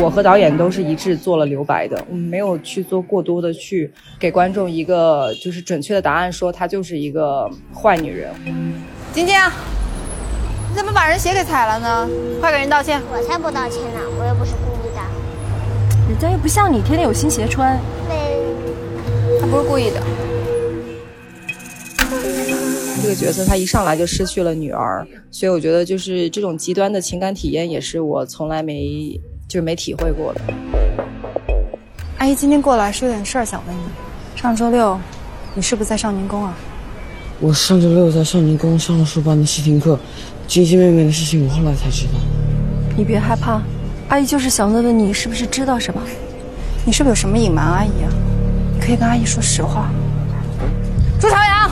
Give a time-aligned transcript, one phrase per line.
[0.00, 8.32] 我和导演都是一致做了留白的，我们没有去做过多的去给观众一个就是准确的答案，说她就是一个坏女人。
[9.12, 9.36] 晶晶，
[10.70, 12.08] 你怎么把人鞋给踩了呢？
[12.40, 13.00] 快给人道歉！
[13.12, 15.02] 我才不道歉呢，我又不是故意的。
[16.08, 17.78] 人家又不像你，天天有新鞋穿。
[18.08, 20.02] 对，他不是故意的。
[23.02, 29.20] 这个角色他一上来就失去了女儿，所以我觉得就是这种极端的情感体验，也是我从来没
[29.52, 30.40] 就是没体会过的。
[32.16, 33.82] 阿姨今天过来是有点事儿想问你。
[34.34, 34.98] 上周六，
[35.54, 36.54] 你是不是在少年宫啊？
[37.38, 40.00] 我上周六在少年宫上了数班的试听课，
[40.48, 42.12] 晶晶妹妹的事情我后来才知道。
[42.96, 43.60] 你别害怕，
[44.08, 46.00] 阿姨就是想问问你是不是知道什么？
[46.86, 48.08] 你是不是有什么隐瞒阿姨啊？
[48.72, 49.90] 你可以跟阿姨说实话。
[51.20, 51.70] 朱朝阳，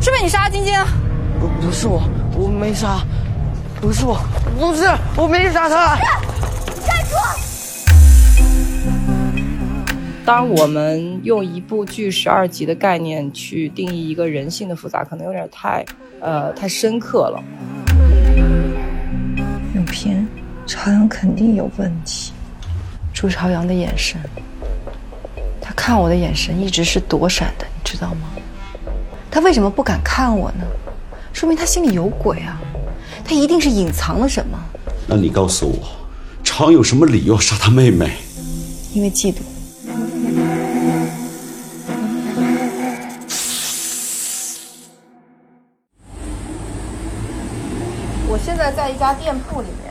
[0.00, 0.72] 是不是你杀晶晶？
[1.38, 2.02] 不不是，我
[2.60, 3.00] 没杀，
[3.80, 4.20] 不是我，
[4.58, 4.84] 不是
[5.16, 5.96] 我没杀他。
[6.86, 7.16] 站住
[10.26, 15.82] 当我们用一部剧十二集的概念去定义一个人性的复杂，可能有点太，
[16.20, 17.42] 呃，太深刻了。
[19.74, 20.28] 永平，
[20.66, 22.30] 朝阳肯定有问题。
[23.14, 24.20] 朱朝阳的眼神，
[25.62, 28.28] 他看我的眼神一直是躲闪的，你知道吗？
[29.30, 30.66] 他为什么不敢看我呢？
[31.40, 32.60] 说明他心里有鬼啊！
[33.24, 34.62] 他一定是隐藏了什么。
[35.06, 35.88] 那你告诉我，
[36.44, 38.10] 常有什么理由杀他妹妹？
[38.92, 39.38] 因为嫉妒。
[48.28, 49.89] 我现在在一家店铺里面，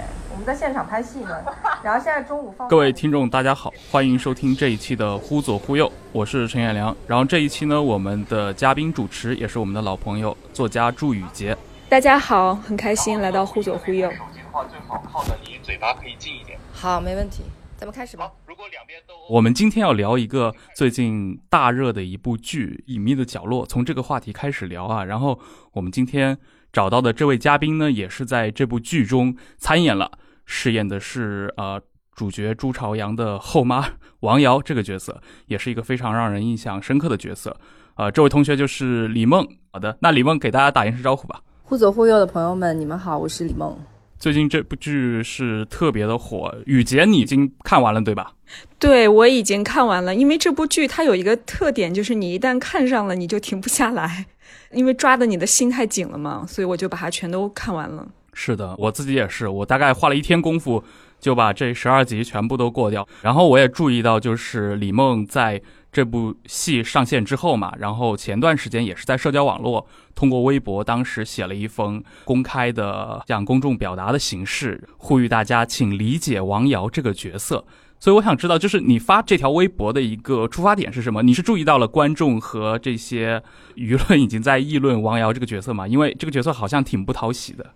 [0.50, 1.38] 在现场拍戏呢。
[1.84, 2.68] 然后现在中午放。
[2.68, 6.96] 各位听众，大家好，欢迎收听这一期的《忽左忽右》，我是陈彦良。
[7.06, 11.56] 然后这一期呢，我们的嘉宾主持也是我们的老朋友，作家祝宇杰。
[11.88, 14.08] 大家好，很开心来到《忽左忽右》。
[14.12, 14.18] 的
[14.52, 16.58] 话最好靠的离嘴巴可以近一点。
[16.74, 17.44] 好，没问题，
[17.78, 18.32] 咱们开始吧。
[18.48, 25.04] 如果两边都，我们今天要聊一个最近大热的一部剧《隐秘的角落》，从这个话题开始聊啊。
[25.04, 25.40] 然后
[25.74, 26.36] 我们今天
[26.74, 30.12] 找到的这位嘉宾呢，也是在这部剧中参演了，
[30.52, 31.80] 饰演的是呃
[32.16, 33.86] 主角朱朝阳的后妈
[34.22, 37.56] 王瑶这个角色，也是一个非常让人印象深刻的角色。
[37.96, 39.48] 呃，这位同学就是李梦。
[39.72, 41.40] 好的，那李梦给大家打一声招呼吧。
[41.64, 43.78] 忽左忽右的朋友们，你们好，我是李梦。
[44.18, 48.34] 最近这部剧是特别的火，雨杰你已经看完了对吧？
[48.80, 50.16] 对，我已经看完了。
[50.16, 54.26] 因为这部剧它有一个特点，就是你一旦看上了，你就停不下来，
[54.72, 58.08] 因为抓的你的心太紧了嘛，所以我就把它全都看完了。
[58.34, 60.84] 是的，我自己也是，我大概花了一天功夫
[61.20, 63.08] 就把这十二集全部都过掉。
[63.22, 77.66] 然后我也注意到，就是李梦在这部戏上线之后嘛，然后前段时间也是在社交网络通过微博，当时写了一封公开的向公众表达的形式，呼吁大家请理解王瑶这个角色。
[78.02, 81.22] 所以我想知道，就是你发这条微博的一个出发点是什么？
[81.22, 83.44] 你是注意到了观众和这些
[83.76, 85.86] 舆论已经在议论王瑶这个角色吗？
[85.86, 87.74] 因为这个角色好像挺不讨喜的。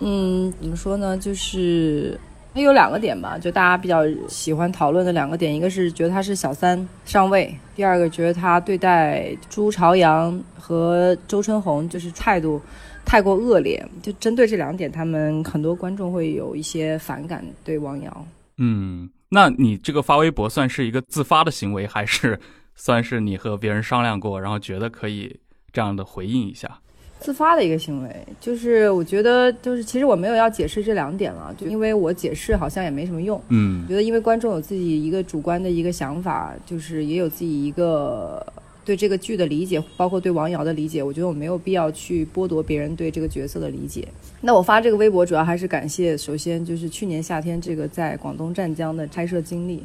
[0.00, 1.16] 嗯，怎么说呢？
[1.16, 2.18] 就是
[2.54, 12.60] 它有两个点吧，就大家比较喜欢讨论的两个点，一个是觉得他是小三上位，第二个觉得他对待朱朝阳和周春红就是态度
[13.04, 13.84] 太过恶劣。
[14.02, 18.26] 就针对这两点，他们很多观众会有一些反感对王瑶。
[18.58, 22.38] 嗯，那你这个发微博算是一个自发的行为，还是
[22.76, 25.40] 算是你和别人商量过，然后觉得可以
[25.72, 26.78] 这样的回应一下？
[27.24, 33.40] 自发的一个行为，就是我觉得，就是其实我没有要解释这两点了，就因为我解释好像也没什么用。
[33.48, 38.46] 嗯，觉得因为观众有自己一个主观的一个想法，就是也有自己一个
[38.84, 44.06] 对这个剧的理解，包括对王瑶的理解，我觉得我没有必要去剥夺别人对这个角色的理解。
[44.42, 49.82] 那我发这个微博主要还是感谢，首先就是去年夏天这个在广东湛江的拍摄经历，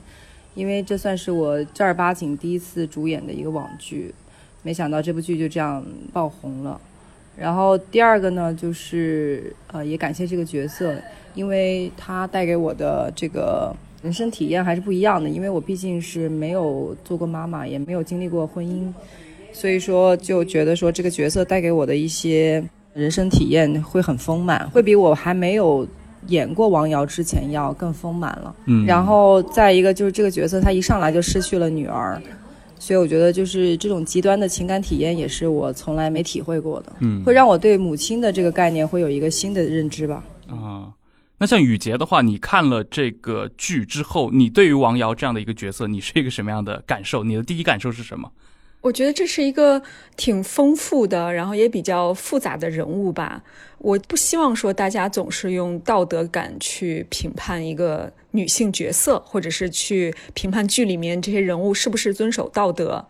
[0.56, 4.14] 因为这算是我正儿八经第一次主演的一个网剧，
[4.62, 5.82] 没想到这部剧就这样
[6.12, 6.82] 爆红了。
[7.40, 10.94] 然后第二个呢，就是呃，也感谢这个角色，
[11.34, 15.30] 因为他带给我的这个人生体验还是不一样的。
[15.30, 18.92] 因为我毕竟是没有做过妈妈，也没有经历过婚姻，
[19.54, 22.62] 所以说就觉得说这个角色带给我的一些
[22.94, 25.88] 人生体验会很丰满，会比我还没有
[26.28, 28.54] 演过王瑶之前要更丰满了。
[28.66, 32.22] 嗯然后再一个就是这个角色他一上来就失去了女儿，
[32.80, 40.24] 所以我觉得就是这种极端的情感体验也是我从来没体会过的，嗯会让我对母亲的这个概念会有一个新的认知吧。
[40.48, 40.92] 啊。
[41.42, 47.24] 那像雨洁的话，你看了这个剧之后，你对于王瑶这样的一个角色，你是一个什么样的感受？
[47.24, 48.30] 你的第一感受是什么？
[48.82, 49.82] 我觉得这是一个
[50.16, 53.44] 挺丰富的，然后也比较复杂的人物吧。
[53.80, 63.06] 我不希望说大家总是用道德感去评判一个女性角色，或者是去评判剧里面这些人物是不是遵守道德。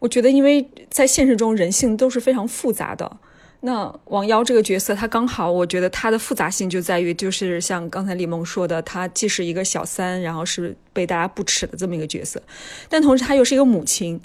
[0.00, 3.18] 我觉得，因为在现实中人性都是非常复杂的。
[3.60, 12.42] 那王瑶这个角色，她刚好，我觉得她的复杂性就在于，就是像刚才李梦说的，她既是一个小三，然后是被大家不耻的这么一个角色，
[12.90, 14.20] 但同时她又是一个母亲。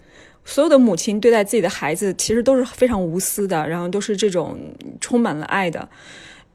[0.49, 4.57] 所有的母亲对待自己的孩子，其实都是非常无私的，然后都是这种
[4.99, 5.87] 充满了爱的。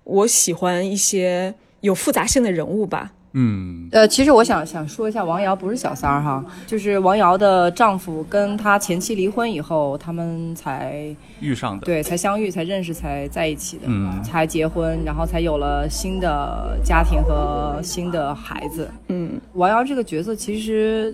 [0.02, 3.12] 我喜欢一些有复杂性的人物吧。
[3.36, 11.84] 嗯，呃，其实我想想说一下，王瑶不是小三儿哈，就是王瑶的丈夫跟她前妻离婚以后，他们才遇上的。
[11.84, 18.88] 对才相遇、才认识、才在一起的，嗯才结婚，然后才有了新的家庭和新的孩子。
[19.08, 21.12] 嗯，王瑶这个角色其实，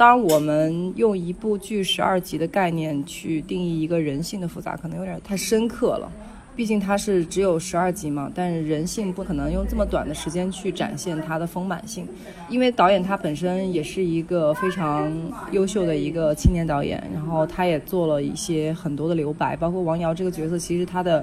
[0.00, 6.10] 当我们用一部剧十二集的概念去定义一个人性的复杂，可能有点太深刻了。
[6.56, 12.08] 毕竟它是只有十二集嘛，但是人性不可能用这么短的时间去展现它的丰满性，
[12.48, 15.12] 因为导演他本身也是一个非常
[15.52, 21.22] 优秀的一个青年导演，然后他也做了一些很多的留白，包括王瑶这个角色，其实他的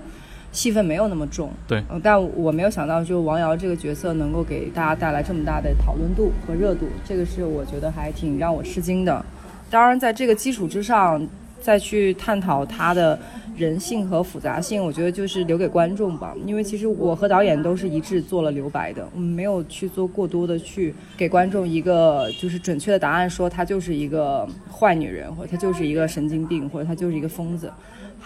[0.52, 9.24] 戏份没有那么重，对呃但我没有想到，就王瑶这个角色能够给大家带来这么大的讨论度和热度，这个是我觉得还挺让我吃惊的。
[9.70, 11.28] 当然，在这个基础之上，
[11.62, 13.20] 再去探讨他的
[13.58, 16.34] 人性和复杂性，我觉得就是留给观众吧。
[16.46, 27.70] 因为其实我和导演都是一致做了留白的，我们没有去做过多的去给观众一个就是准确的答案，说她就是一个坏女人，或者她就是一个神经病，或者她就是一个疯子，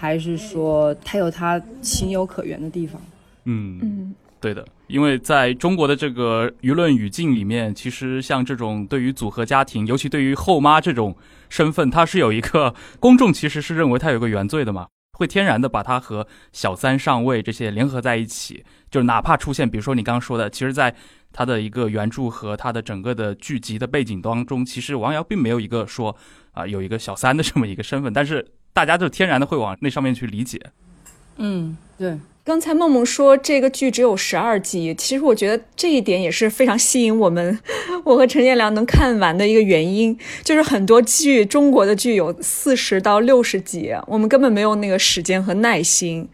[0.02, 3.00] 还是说它有它情有可原的地方。
[3.46, 11.16] 嗯嗯，对的，因为在中国的这个舆论语境里面，其实像这种对于组合家庭，尤其对于后妈这种
[11.50, 14.88] 身份，它是有一个公众其实是认为它有个原罪的嘛，
[15.20, 20.92] 会天然的把它和小三上位这些联合在一起，就是哪怕出现，比如说你刚刚说的，其实在
[21.32, 26.16] 他的一个原著和他的整个的剧集的背景当中，其实王瑶并没有一个说
[26.54, 30.60] 啊、有一个小三的这么一个身份，但是大家就天然的会往那上面去理解。
[31.38, 32.18] 嗯，对。
[32.44, 37.60] 刚才梦梦说这个剧只有十二集，其实我觉得这一点也是非常吸引我们，
[38.04, 46.28] 我和陈建良能看完的一个原因，就是很多剧中国的剧有四十到六十集，我们根本没有那个时间和耐心，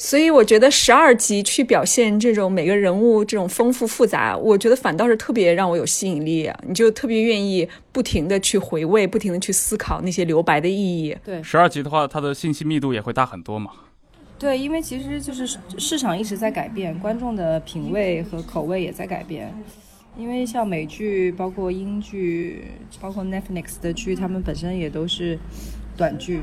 [0.00, 11.16] 所以我觉得十二集去表现这种每个人物这种丰富复杂，我觉得反倒是特别让我有吸引力，你就特别愿意不停的去回味，不停的去思考那些留白的意义。
[11.24, 13.72] 对，十二集的话，它的信息密度也会大很多嘛。
[14.38, 19.52] 对，因为其实就是市市场一直在改变，观众的品味和口味也在改变。
[20.16, 22.64] 因为像美剧、包括英剧、
[23.00, 25.36] 包括 Netflix 的剧，他们本身也都是
[25.96, 26.42] 短剧，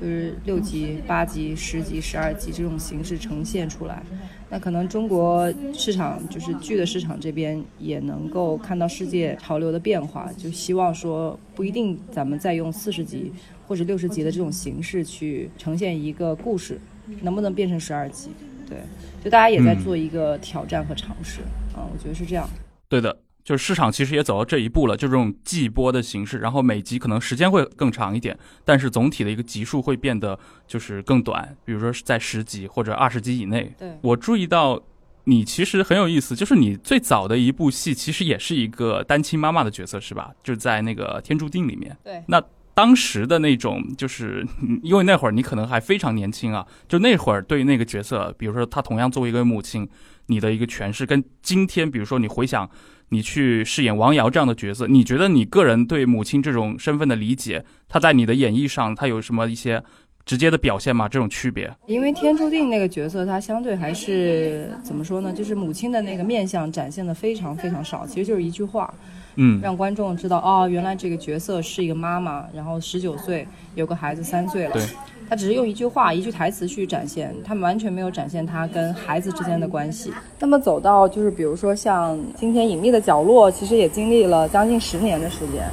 [0.00, 4.02] 就是六集、八集、十集、十二集这种形式呈现出来。
[4.50, 13.32] 那可能中国市场就是剧的市场这边也能够看到世界潮流的变化，就希望说不一定咱们再用四十集
[13.66, 16.78] 或者六十集的这种形式去呈现一个故事。
[17.20, 18.30] 能不能变成十二集？
[18.68, 18.78] 对，
[19.24, 21.40] 就大家也在做一个挑战和尝试
[21.74, 22.48] 啊、我觉得是这样。
[22.88, 33.74] 对的，就是市场其实也走到这一步了，就这种季播的形式，然后每集可能时间会更长一点，但是总体的一个集数会变得就是更短，比如说是在十集或者二十集以内。
[33.78, 34.80] 对我注意到
[35.24, 40.32] 你其实很有意思，就是你最早的一部戏其实也是一个单亲妈妈的角色，是吧？
[40.42, 41.96] 就是在那个《天注定》里面。
[42.04, 42.42] 对那
[42.74, 49.86] 当时的那种，就是嗯因为那会儿你可能还非常年轻啊，就那会儿对于那个角色，比如说她同样作为一个母亲，
[50.26, 52.68] 你的一个诠释跟今天，比如说你回想
[53.12, 59.84] 你去饰演王瑶这样的角色，你觉得你个人对母亲这种身份的理解，她在你的演绎上，她有什么一些
[60.24, 61.06] 直接的表现吗？
[61.06, 61.70] 这种区别？
[61.86, 65.30] 因为天注定那个角色，他相对还是怎么说呢？
[65.30, 68.92] 就是母亲的那个面相展现的非常非常少，其实就是一句话，
[69.36, 74.86] 嗯让观众知道哦，原来这个角色是一个妈妈，然后十九岁有个孩子三岁了对。
[75.28, 80.12] 他只是用一句话、一句台词去展现，他完全没有展现他跟孩子之间的关系。
[80.38, 85.64] 那么走到就是比如说像今天隐秘的角落，其实也经历了将近十年的时间，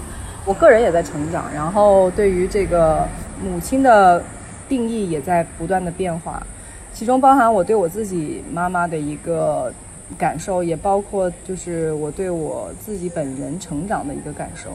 [0.46, 3.08] 我个人也在成长，然后对于这个
[3.44, 4.24] 母亲的
[4.70, 6.41] 定义也在不断的变化。
[6.94, 9.72] 其中包含我对我自己妈妈的一个
[10.18, 14.72] 感受，也包括就是我对我自己本人成长的一个感受。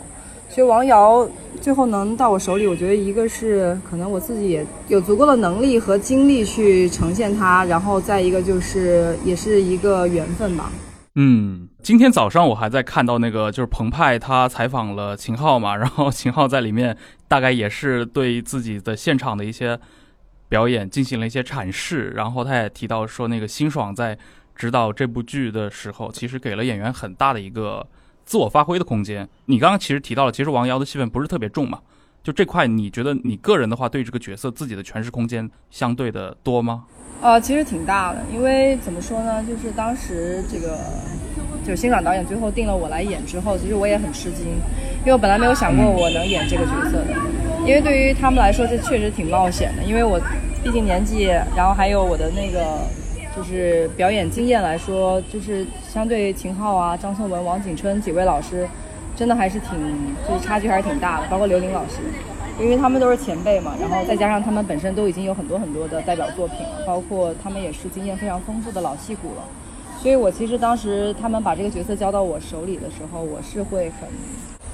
[0.55, 1.29] 所以王瑶
[1.61, 10.71] 最后能到我手里，我觉得一个是可能我自己也有足够的能力和精力去呈现它，然后再一个就是也是一个缘分吧。
[11.17, 16.97] 嗯，今天早上我还在看到那个，就是澎湃他采访了秦昊嘛，然后 秦昊在里面
[17.27, 19.77] 大概也是对自己的现场的一些
[20.49, 24.17] 表演进行了一些阐释，然后他也提到说，那个辛爽在
[24.55, 27.85] 指导这部剧的时候，其实给了演员很大的一个
[28.25, 29.29] 自我发挥的空间。
[29.47, 31.81] 你刚刚其实提到了，其实王瑶的戏份不是特别重嘛，
[32.23, 36.85] 就这块你觉得你个人的话，对这个角色自己的诠释空间相对的多吗？
[37.21, 40.79] 呃，其实挺大的，因为怎么说呢，就是当时这个，
[41.65, 44.47] 就是辛爽导演最后定了我来演之后，其实我也很吃惊，
[45.01, 47.15] 因为我本来没有想过我能演这个角色的，
[47.61, 50.21] 因为对于他们来说，这确实挺冒险的，因为我
[50.63, 51.25] 毕竟年纪，
[51.57, 52.87] 然后还有我的那个
[53.35, 58.69] 就是表演经验来说，就是相对秦昊啊、张颂文、王景春几位老师，
[59.17, 59.71] 真的还是挺
[60.29, 61.99] 就是差距还是挺大的，包括刘琳老师。
[62.61, 69.43] 因为他们都是前辈嘛，然后再加上他们本身都已经有很多很多的代表作品了，包括他们也是经验非常丰富的老戏骨了，
[70.01, 74.09] 所以我其实当时他们把这个角色交到我手里的时候，我是会很，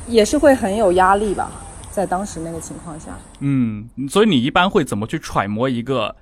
[0.06, 1.50] 也是会很有压力吧，
[1.90, 3.12] 在当时那个情况下。
[3.38, 6.14] 嗯，所以你一般会怎么去揣摩一个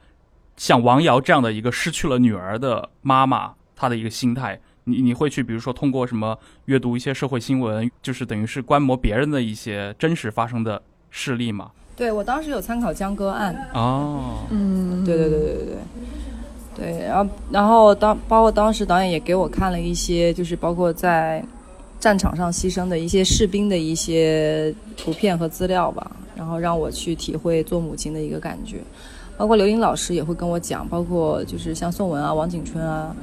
[0.59, 4.61] 像王瑶这样的一个失去了女儿的妈妈她的一个心态？
[4.85, 10.83] 你你会去比如说通过什么阅读一些社会新闻，就是等于是观摩别人的一些真实发生的。
[11.11, 11.71] 事例吗？
[11.97, 13.57] 对，我当时有参考江歌案。
[13.73, 15.65] 哦，嗯，对对对对对
[16.77, 21.43] 对，对，然后然后当包括当时导演也给我看了一些，就是包括在
[21.99, 28.83] 战场上牺牲的一些士兵的一些图片和资料吧，然后让我去体会做母亲的一个感觉。
[29.39, 33.17] 包括刘英老师也会跟我讲，包括就是像宋文啊、王景春啊。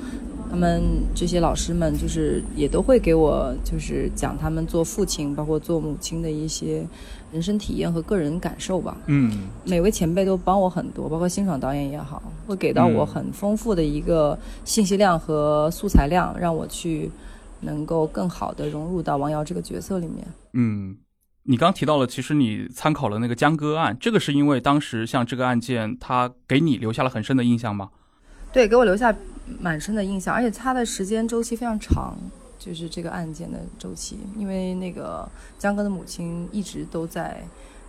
[0.48, 0.82] 他们
[1.14, 6.86] 这些老师们就是也都会给我就是讲他们做父亲，包括做母亲的一些
[7.34, 8.96] 人生体验和个人感受吧。
[9.08, 17.12] 嗯，每位前辈都帮我很多，包括辛爽导演也好，会给到我很丰富的一个信息量和素材量，让我去
[17.60, 20.26] 能够更好的融入到王瑶这个角色里面。
[20.54, 20.96] 嗯，
[21.46, 27.90] 你刚提到了，其实你参考了那个江歌案，这个是因为当时像这个案件，它给你留下了很深的印象吗？
[28.52, 29.16] 对，给我留下。
[29.60, 32.18] 蛮深的印象，而且它的时间周期非常长，
[32.58, 37.46] 就是这个案件的周期，因为那个江歌的母亲一直都在，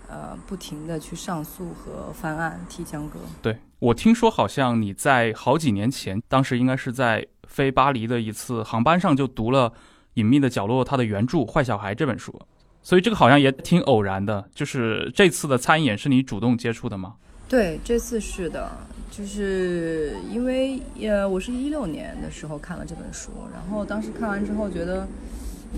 [0.07, 3.19] 呃，不停的去上诉和翻案替江歌。
[3.41, 9.71] 对我听说，好像你在好几年前，当时应该是在飞巴黎的一次航班上就读了
[10.13, 12.39] 《隐秘的角落》它的原著《坏小孩》这本书，
[12.87, 14.49] 所以这个好像也挺偶然的。
[14.55, 17.15] 就是这次的参演是你主动接触的吗？
[17.49, 18.71] 对，这次是的。
[19.11, 25.05] 就是因为呃，我是一六年的时候看了这本书，然后当时看完之后觉得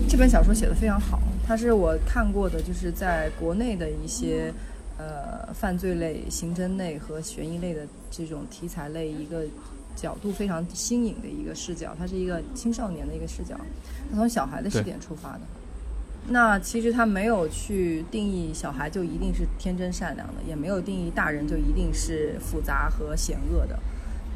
[0.07, 4.53] 这本小说写的非常好，它是我看过的，就是在国内的一些
[4.99, 9.45] 呃犯罪类、刑侦类和悬疑类的这种题材类一个
[9.95, 13.59] 角度非常新颖的一个视角，它是一个青少年的一个视角，
[14.11, 15.41] 它从小孩的视点出发的。
[16.27, 23.79] 那其实他没有去定义小孩就一定是天真善良的，也没有定义大人就一定是复杂和险恶的，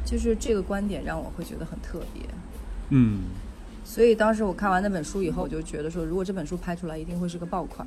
[0.04, 2.22] 就是这个观点让我会觉得很特别。
[2.90, 3.22] 嗯，
[3.84, 7.86] 所以当时我看完那本书以后，我就觉得说，如果这本书拍出来，一定会是个爆款，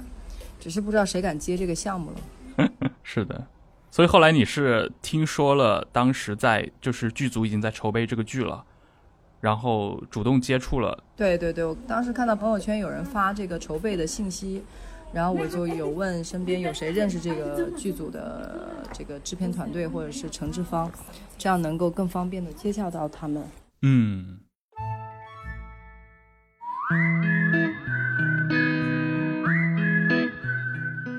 [0.60, 2.70] 只是不知道谁敢接这个项目了。
[3.04, 3.46] 是的，
[3.92, 8.64] 所以后来你是听说了，当时在就是剧组已经在筹备这个剧了。
[9.48, 14.62] 然后主动接触了，对对对，我当时看到朋友圈有人发这个筹备的信息，
[15.14, 20.92] 然后我就有问身边有谁认识这个剧组的这个制片团队或者是承制方，
[21.38, 23.42] 这样能够更方便的接洽到他们。
[23.84, 24.38] 嗯。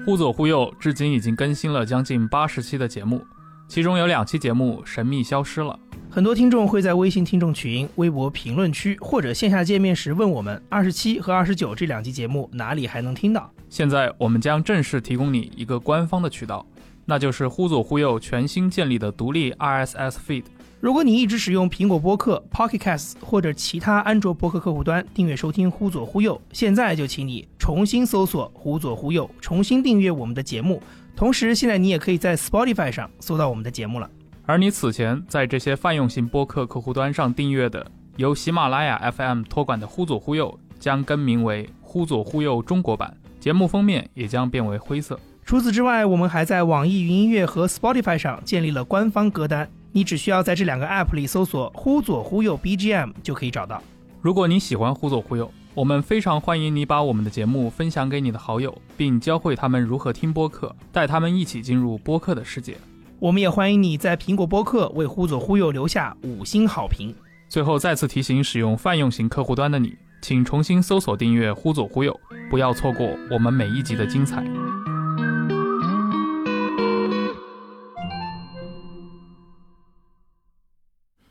[0.04, 3.24] 忽左忽右至今已经更新了将近八十期的节目，
[3.68, 5.78] 其中有两期节目神秘消失了。
[6.18, 13.48] 很多听众会在微信听众群、微博评论区或者线下见面时问我们：二十七和二十九这两期节目哪里还能听到？
[13.70, 16.66] 现在我们将正式提供你一个官方的渠道，
[17.04, 20.42] 那就是忽左忽右全新建立的独立 RSS feed。
[20.80, 30.82] 如果你一直使用苹果播客、Pocket Casts 或者其他安卓播客客户端订阅收听忽左忽右，现在就请你重新搜索忽左忽右，重新订阅我们的节目。
[31.14, 34.10] 同时，现在你也可以在 Spotify 上搜到我们的节目了。
[34.48, 37.86] 而你此前在这些泛用型播客客户端上订阅的
[38.16, 43.14] 由喜马拉雅 FM 托管的《忽左忽右》将更名为《忽左忽右中国版》，
[43.44, 45.20] 节目封面也将变为灰色。
[45.44, 53.82] 除此之外，我们还在网易云音乐和 Spotify 上建立了官方歌单，你只需要在这两个 App 里搜索“忽左忽右 BGM” 就可以找到。
[54.22, 62.78] 如果你喜欢忽左忽右，我们非常欢迎你把我们的节目分享给你的好友，并教会他们如何听播客，带他们一起进入播客的世界。
[63.20, 67.12] 我们也欢迎你在苹果播客为忽左忽右留下五星好评。
[67.48, 74.44] 最后再次提醒使用泛用型客户端的你，请重新搜索订阅“忽左忽右”，不要错过我们每一集的精彩。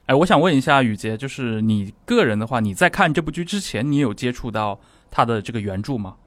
[0.07, 4.77] 哎，我想问一下雨杰，就是你个人的话，你在看这部剧之前，你有接触到
[5.09, 6.17] 他的这个原著吗？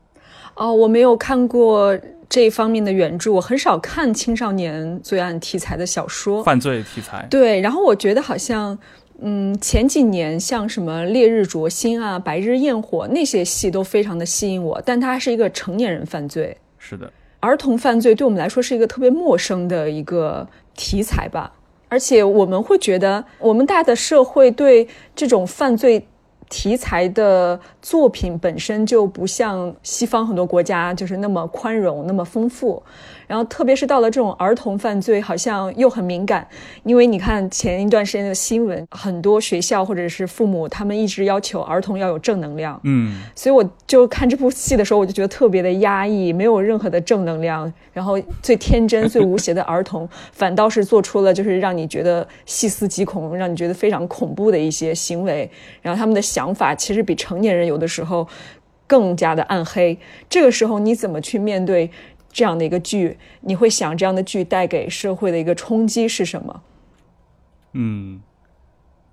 [0.54, 7.26] 哦，我没有看过这一方面的原著，我很少看青少年罪案题材的小说，犯罪题材。
[7.30, 8.78] 对，然后我觉得好像，
[9.20, 17.10] 嗯，前几年像什么《烈日灼心》啊，《白日焰火》那些戏都非常的吸引我，但它是一个成年人犯罪，是的，
[17.40, 21.52] 儿童犯罪对我们来说是一个特别陌生的一个题材吧。
[21.88, 26.06] 而且我们会觉得，我们大的社会对这种犯罪
[26.50, 32.82] 题材的作品本身就不像西方很多国家就是那么宽容、那么丰富。
[33.26, 36.44] 然后，特别是到了这种儿童犯罪，好像又很敏感，
[36.82, 42.80] 因为你看前一段时间的新闻，很多学校或者是父母，他们一直要求儿童要有正能量。
[42.82, 47.72] 嗯，所以我就看这部戏的时候，我就觉得特别的压抑，没有任何的正能量。
[47.92, 55.48] 然后最天真、最无邪的儿童，反倒是做出了就是让你觉得细思极恐、让你觉得非常恐怖的一些行为。
[55.82, 58.26] 然后他们的想法其实比成年人有的时候
[58.86, 59.98] 更加的暗黑。
[60.26, 61.90] 这个时候你怎么去面对？
[62.32, 66.62] 这样的一个剧，你会想这样的剧带给社会的一个冲击是什么？
[67.72, 68.20] 嗯，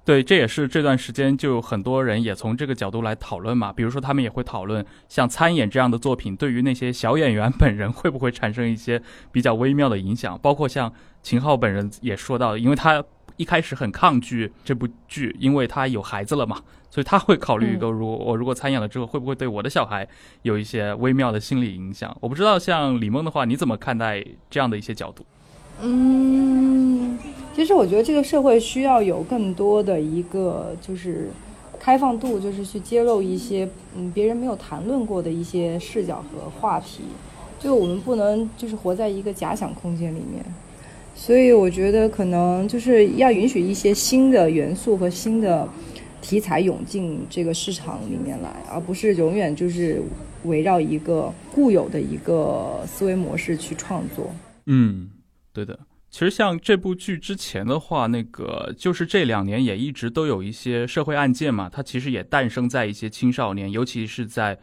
[0.06, 3.74] 对，这也是这段时间就很多人也从这个角度来讨论嘛。
[3.74, 10.38] 比如说，他们也会讨论像参演这样的作品，对于那些小演员本人会不会产生一些比较微妙的影响？
[10.40, 10.94] 包括像
[11.24, 13.04] 秦昊本人也说到，因为他
[13.38, 16.62] 一开始很抗拒这部剧，因为他有孩子了嘛。
[16.90, 20.08] 所以他会考虑一个，如我如果参演了之后，会不会对我的小孩
[20.42, 22.16] 有一些微妙的心理影响？
[22.22, 25.26] 我不知道，像李梦的话，你怎么看待这样的一些角度？
[25.82, 27.20] 嗯，
[27.54, 31.30] 其实我觉得这个社会需要有更多的一个就是
[31.78, 37.04] 开放度，就是去揭露一些嗯别人没有谈论过的一些视角和话题。
[37.60, 40.44] 就我们不能就是活在一个假想空间里面，
[41.18, 45.68] 所以我觉得可能就是要允许一些新的元素和新的。
[46.20, 50.02] 题材涌进这个市场里面来，而不是永远就是
[50.44, 54.36] 围绕一个固有的一个思维模式去创作。
[54.66, 55.10] 嗯，
[55.54, 55.80] 对的。
[56.10, 64.58] 其实像这部剧之前的话，那个就是这两年也一直都有一些社会案件嘛，它其实也诞生在一些青少年，尤其是在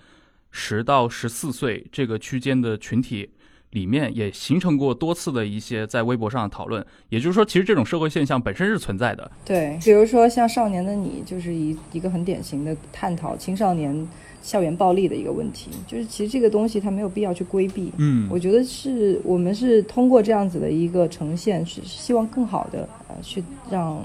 [0.50, 3.30] 十到十四岁这个区间的群体。
[3.74, 9.28] 里面也形成过多次的一些在微博上的讨论，也就是说，其实这种社会现象本身是存在的。
[9.44, 14.08] 对，比如说像《少年的你》，就是一一个很典型的探讨青少年
[14.42, 15.72] 校园暴力的一个问题。
[15.88, 17.92] 就是其实这个东西它没有必要去规避。
[17.96, 24.00] 嗯，我觉得是我们是通过这样子的一个呈现，是希望更好的呃去让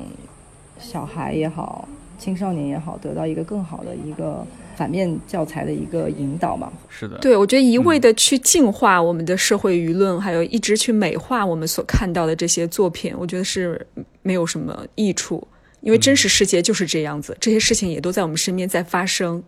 [0.79, 4.43] 小孩也好，青少年也好，得到一个更好的一个。
[4.79, 13.85] 反面教材的一个引导嘛，是的，对我觉得一味的去净化我们的社会舆论，还有一直去美化我们所看到的这些作品，我觉得是
[14.21, 15.45] 没有什么益处，
[15.81, 19.43] 因为真实世界就是这样子，这些事情也都在我们身边在发生。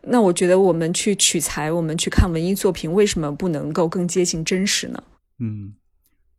[0.00, 5.02] 那我觉得我们去取材，我们去看文艺作品，为什么不能够更接近真实呢？
[5.40, 5.74] 嗯。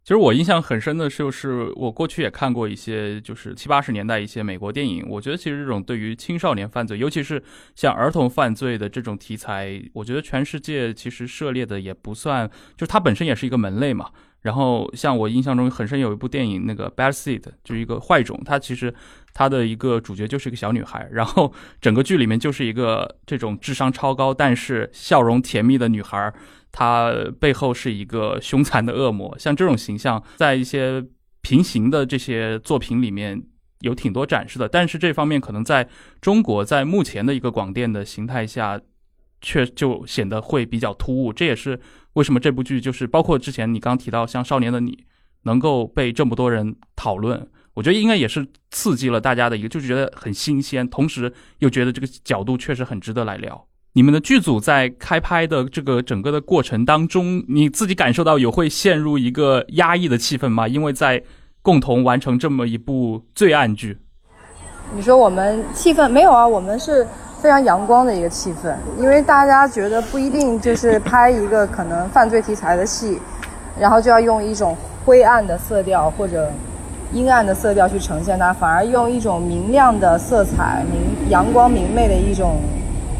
[0.09, 5.05] 其实我印象很深的就是，我过去也看过一些，就是七八十年代一些美国电影。
[5.07, 7.39] 我觉得其实这种对于青少年犯罪，尤其是
[7.75, 14.09] 像儿童犯罪的这种题材，我觉得全世界其实涉猎的也不算，就是它本身也是一个门类嘛。
[14.41, 18.91] 然后像我印象中很深有一部电影，那个《Bad Seed》就是一个坏种，它其实
[19.31, 26.33] 它的一个主角就是一个小女孩，然后整个剧里面就是一个这种智商超高但是笑容甜蜜的女孩。
[26.71, 31.03] 他背后是一个凶残的恶魔， 像这种形象，在一些
[31.41, 33.41] 平行的这些作品里面
[33.81, 34.67] 有挺多展示的。
[34.67, 35.87] 但是这方面可能在
[36.21, 38.79] 中国，在目前的一个广电的形态下，
[39.41, 41.31] 却就显得会比较突兀。
[41.31, 41.79] 这也是
[42.13, 44.91] 为什么这部剧就是包括之前你刚提到像《少年的你》
[45.43, 53.68] 能够被这么多人讨论，我觉得应该也是刺激了大家的一个，就是觉得很新鲜，同时又觉得这个角度确实很值得来聊。
[53.99, 60.69] 你们的剧组在开拍的这个整个的过程当中，你自己感受到有会陷入一个压抑的气氛吗？
[60.69, 61.21] 因为在
[61.61, 63.97] 共同完成这么一部罪案剧。
[64.95, 66.47] 你说我们气氛没有啊？
[66.47, 67.05] 我们是
[67.41, 73.19] 非常阳光的一个气氛，因为大家觉得不一定就是拍一个可能犯罪题材的戏，
[73.77, 76.49] 然后就要用一种灰暗的色调或者
[77.11, 82.61] 阴暗的色调去呈现它，反而用一种明亮的色彩、明阳光明媚的一种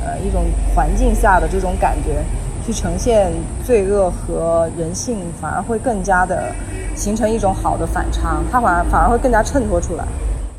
[0.04, 2.24] 呃一种环境下的这种感觉，
[2.66, 3.32] 去呈现
[3.66, 6.54] 罪恶和人性，反而会更加的
[6.96, 10.06] 形成一种好的反差，它反而反而会更加衬托出来。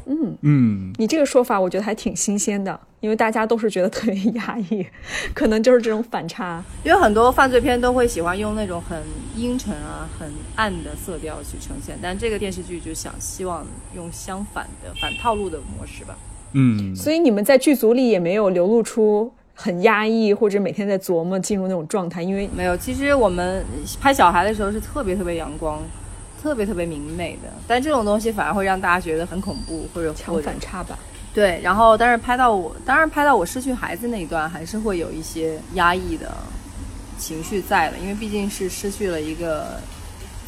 [0.06, 4.84] 嗯嗯，你这个说法我觉得还挺新鲜的，因为大家都是觉得特别压抑，
[5.32, 6.60] 可能就是这种反差。
[6.82, 9.00] 因为很多犯罪片都会喜欢用那种很
[9.36, 16.16] 阴沉啊、很暗的色调去呈现，但这个电视剧就想希望用相反的反套路的模式吧。
[16.52, 22.76] 嗯，所以你们在剧组里也没有流露出很压抑或者每天在琢磨进入那种状态，因为没有。
[22.76, 23.64] 其实我们
[24.00, 25.80] 拍小孩的时候是特别特别阳光。
[26.42, 30.98] 特别特别明媚的，但这种东西反而会让大家觉得很恐怖或者强反差吧。
[31.34, 36.34] 对，然后但是拍到我，当然拍到我失去孩子那一段，还是会有一些压抑的
[37.18, 39.78] 情绪在的，因为毕竟是失去了一个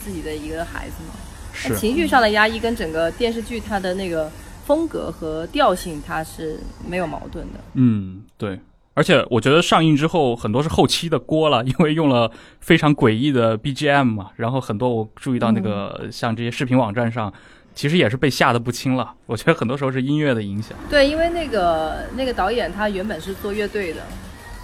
[0.03, 1.13] 自己的一个孩子嘛。
[1.53, 4.33] 是情绪上的压抑跟整个电视剧它的那个
[4.73, 6.59] 风格和调性，它是
[6.89, 7.61] 没有矛盾的。
[7.75, 8.59] 嗯，对。
[8.95, 12.31] 而且我觉得上映之后很多是后期的锅了，因为用了
[12.61, 17.31] 非常诡异的 BGM 嘛，然后很多我注意到那个像这些视频网站上，
[17.75, 19.15] 其实也是被吓得不轻了。
[19.27, 20.77] 我觉得很多时候是音乐的影响。
[20.89, 24.01] 对，因为那个那个导演他原本是做乐队的，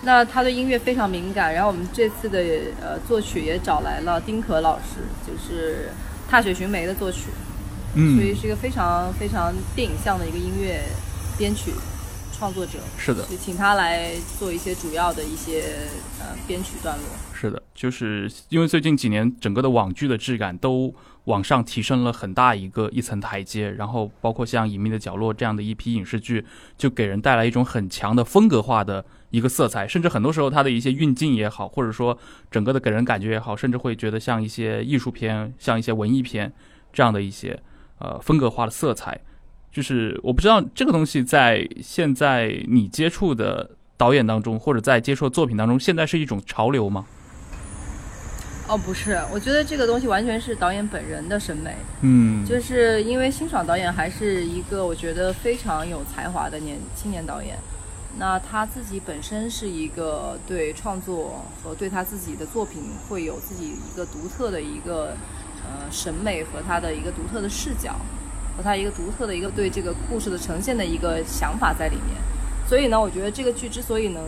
[0.02, 1.52] 那他对音乐非常敏感。
[1.52, 2.38] 然后我们这次的
[2.82, 5.88] 呃作曲也找来了丁可老师，就是
[6.30, 7.30] 《踏雪寻梅》的作曲，
[7.98, 10.80] 嗯，所以是一个非常非常电影向的一个音乐
[11.36, 11.72] 编曲。
[12.38, 15.88] 创作者是的，就请他来做一些主要的一些
[16.20, 17.04] 呃编曲段落。
[17.34, 32.16] 是的，就是因为最近几年整个的网剧的质感都往上提升了很大一个一层台阶，然后包括像《隐秘的角落》这样的一批影视剧，就给人带来一种很强的风格化的一个色彩，甚至很多时候它的一些运镜也好，或者说
[32.52, 36.52] 整个的给人感觉也好，甚至会觉得像一些艺术片、像一些文艺片
[36.92, 37.60] 这样的一些
[37.98, 39.20] 呃风格化的色彩。
[39.70, 47.06] 就是我不知道这个东西在现在你接触的导演当中，或者在接触的作品当中，现在是一种潮流吗？
[48.66, 51.74] 哦，不是，我觉得这个东西完全是导演本人的审美。
[52.02, 57.56] 嗯，就是因为辛爽导演还是一个我觉得非常有才华的年青年导演，
[58.18, 65.16] 那他自己本身是一个对创作和对他自己的作品会有自己一个独特的一个
[65.64, 67.96] 呃审美和他的一个独特的视角。
[68.56, 72.16] 和他一个独特的一个对这个故事的呈现的一个想法在里面，
[72.68, 74.24] 所以呢，我觉得这个剧之所以能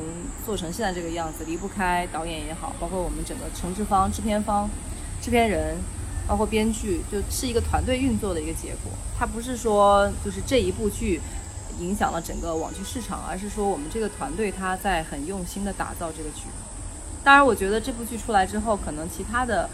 [0.47, 4.71] 做成现在这个样子，离不开导演也好，包括我们整个承制方、制片方、
[5.21, 5.79] 制片人，
[6.29, 8.93] 包括编剧，就是一个团队运作的一个结果。
[9.19, 11.21] 它不是说就是这一部剧
[11.81, 16.43] 影响了整个网剧市场，而是说我们这个团队他在很用心的打造这个剧。
[17.25, 19.69] 当然，我觉得这部剧出来之后，可能其他的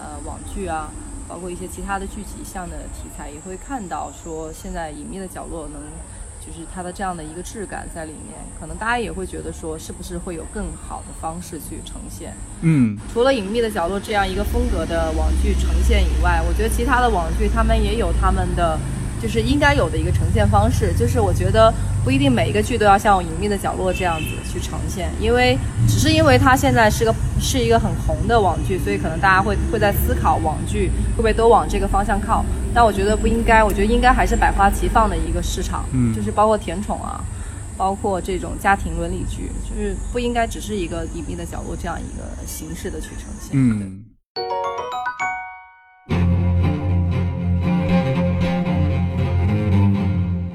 [0.00, 0.88] 呃网剧啊。
[1.28, 5.80] 包括一些其他的剧集像的题材，也会看到说现在隐秘的角落能，
[6.44, 12.34] 就是它的这样的一个质感在里面，可能大家也会觉得说是不是会有更好的方式去呈现。
[12.62, 18.76] 嗯，除了隐秘的角落这样一个风格的网剧呈现以外，我觉得其他的网剧他们也有他们的。
[19.20, 21.72] 就是应该有的一个呈现方式，就是我觉得
[22.04, 32.44] 不一定每一个剧都要像《隐秘的角落》这样子去呈现，因为只是因为它现在是个是一个很红的网剧，所以可能大家会会在思考网剧会不会都往这个方向靠。
[32.72, 37.20] 但我觉得不应该，我觉得应该还是百花齐放的一个市场，嗯，就是包括甜宠啊，
[37.76, 44.04] 包括这种家庭伦理剧，就是不应该只是一个《隐秘的角落》这样一个形式的去呈现，嗯。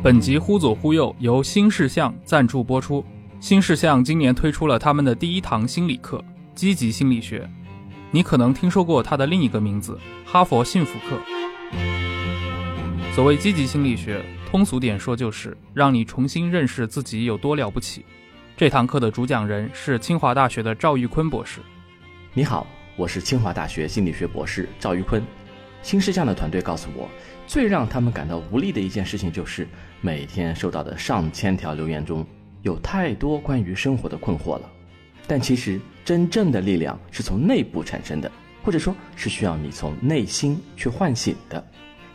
[0.06, 3.04] 本集忽左忽右由新事项赞助播出。
[3.40, 7.50] 新事项今年推出了他们的第一堂心理课——积极心理学。
[8.12, 11.18] 你可能听说过它的另一个名字——哈佛幸福课。
[13.16, 18.06] 所谓积极心理学，通俗点说就是让你重新认识自己有多了不起。
[18.56, 21.62] 这堂课的主讲人是清华大学的赵玉坤博士。
[22.32, 25.20] 你好，我是清华大学心理学博士赵玉坤。
[25.82, 27.10] 新事项的团队告诉我。
[27.48, 29.68] 最让他们感到无力的一件事情，就是
[30.06, 32.24] 每天收到的上千条留言中，
[32.62, 34.70] 有太多关于生活的困惑了。
[35.26, 41.68] 但其实，真正的力量是从内部产生的，或者说是需要你从内心去唤醒的。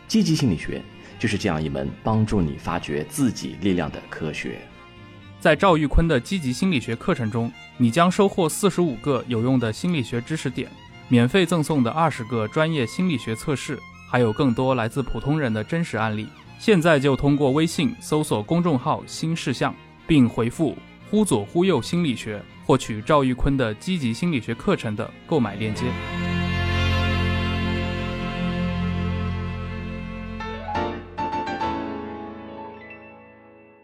[0.07, 0.81] 积极心理学
[1.19, 4.61] 就是这样一门帮助你发掘自己力量的科学。
[5.41, 10.71] 在赵玉坤的积极心理学课程中，你将收获四十五个有用的心理学知识点，
[11.09, 13.77] 免费赠送的二十个专业心理学测试。
[14.09, 16.27] 还有更多来自普通人的真实案例，
[16.61, 19.73] 现在就通过微信搜索公众号新事项
[20.05, 20.77] 并回复
[21.09, 25.85] 忽左忽右心理学获取赵玉坤的积极心理学课程的购买链接。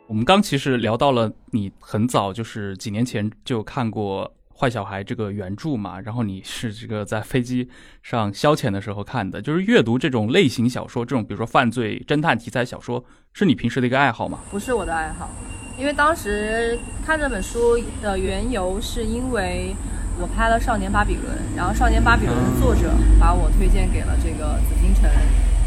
[0.05, 7.69] 我们刚其实聊到了你很早就是几年前就看过坏小孩》这个原著嘛，然后你是这个在飞机
[8.01, 14.39] 上消遣的时候看的，就是阅读这种类型小说，这种比如说犯罪、侦探题材小说，是你平时的一个爱好吗？
[14.49, 15.29] 不是我的爱好，
[15.77, 19.75] 因为当时看这本书的缘由是因为
[20.19, 25.07] 我拍了《少年巴比伦》，然后《少年巴比伦》的作者把我推荐给了这个紫金城，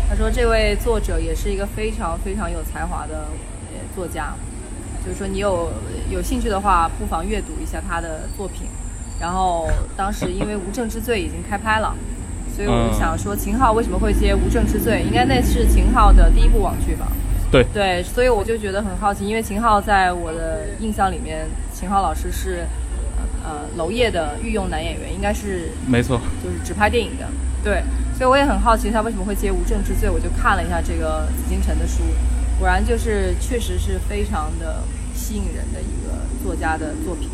[0.08, 3.28] 他说这位作者也是一个非常非常有才华的
[3.94, 4.34] 作家，
[5.04, 5.70] 就是说你有
[6.10, 8.66] 有兴趣的话，不妨阅读一下他的作品。
[9.20, 11.94] 然后当时因为《无证之罪》已经开拍了，
[12.56, 15.02] 所以我就想说秦昊为什么会接《无证之罪》？
[15.06, 17.06] 应该那是秦昊的第一部网剧吧？
[17.50, 22.64] 对对，所以我就觉得很好奇，因为秦昊在我的印象里面，秦昊老师是
[23.44, 27.26] 呃娄烨的御用男演员，应该是没错，就是只拍电影的。
[27.62, 27.82] 对，
[28.16, 32.04] 所以我也很好奇他为什么会接《无证之罪》，我就看了一下这个紫禁城的书，
[32.58, 37.28] 果然就是确实是非常的吸引人的一个作家的作品。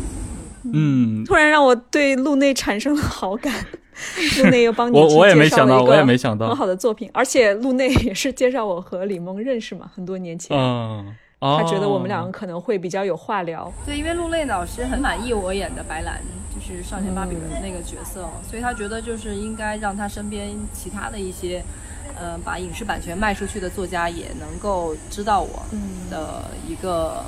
[0.73, 3.53] 嗯，突然让我对路内产生了好感。
[4.37, 10.55] 路内又帮你我我也没想到，我也没想到很好的作品，而且路内也是介绍我和李梦认识嘛，很多年前。
[10.55, 13.73] 嗯，他觉得我们两个可能会比较有话聊。
[13.87, 16.21] 对，因为陆内老师很满意我演的白兰，
[16.53, 21.63] 就是《少年芭比伦》那个角色，所以他觉得就是应该让他身边其他的一些，
[22.15, 25.65] 呃，把影视版权卖出去的作家也能够知道我
[26.11, 27.23] 的一个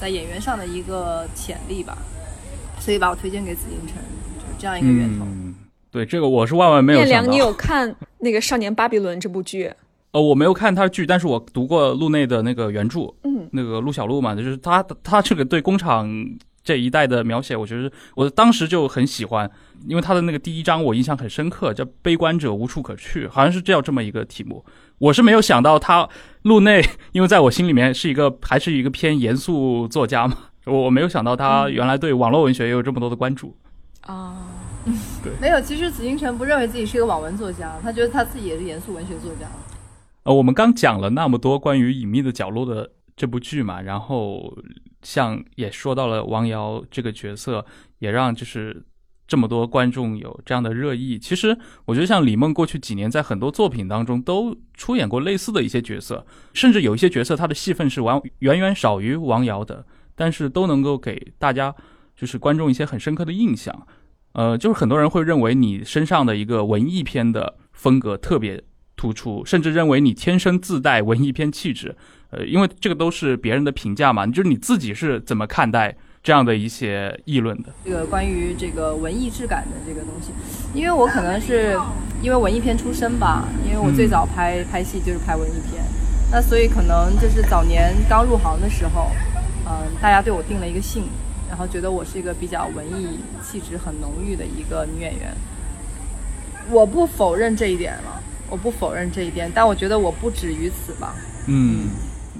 [0.00, 1.98] 在演员上的一个潜力吧。
[2.88, 3.96] 所以把我推荐给紫禁城，
[4.38, 5.26] 就是这样一个源头。
[5.26, 5.54] 嗯，
[5.90, 7.30] 对，这个我是万万没有想到。
[7.30, 9.70] 良，你有看那个《少年巴比伦》这部剧？
[10.12, 13.00] 呃，我没有看他的剧，但是我读过路内的那个原著。
[13.24, 16.08] 嗯，那个陆小璐嘛，就是他他这个对工厂
[16.64, 19.50] 这一代的描写，我觉得我当时就很喜欢，
[19.86, 24.64] 因为他的那个第一章我印象很深刻，叫“悲观者无处可去”，好像是叫这么一个题目。
[24.96, 26.08] 我是没有想到他
[26.40, 30.38] 路内，因为在我心里面是一个还是一个偏严肃作家嘛。
[30.68, 33.56] 我我没有想到他原来对网络文学也有这么多的关注
[34.02, 34.46] 啊，
[35.22, 35.60] 对，没有。
[35.60, 39.46] 其实紫禁城不认为自己是一个网文作家，他觉得他自己也是严肃文学作家。
[40.24, 44.56] 呃，我们刚讲了那么多关于《隐秘的角落》的这部剧嘛，然后
[45.02, 47.64] 像也说到了王瑶这个角色，
[47.98, 48.84] 也让就是
[49.26, 51.18] 这么多观众有这样的热议。
[51.18, 59.84] 其实我觉得像李梦过去几年在很多作品当中都出演过类似的一些角色，甚至有一些角色他的戏份是完远远少于王瑶的。
[60.18, 61.72] 但是都能够给大家，
[62.16, 63.86] 就是观众一些很深刻的印象，
[64.32, 68.60] 呃，就是很多人会认为你身上的一个文艺片的风格特别
[68.96, 71.96] 突出，甚至认为你天生自带文艺片气质，
[72.30, 77.72] 呃，因为这个都是别人的评价嘛，就是你自己是怎么看待这样的一些议论的？
[77.84, 80.32] 这个关于这个文艺质感的这个东西，
[80.74, 81.78] 因为我可能是
[82.20, 85.80] 因为文艺片出身吧，因为我最早拍拍戏就是拍文艺片，
[86.32, 89.12] 那所以可能就是早年刚入行的时候。
[89.70, 91.04] 嗯，大家对我定了一个性，
[91.48, 95.34] 然后觉得我是一个比较文艺气质很浓郁的一个女演员。
[96.70, 101.14] 我不否认这一点了，我不否认这一点，但我觉得我不止于此吧。
[101.46, 101.88] 嗯，